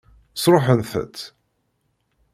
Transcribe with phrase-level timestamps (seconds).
[0.43, 1.17] Sṛuḥent-t.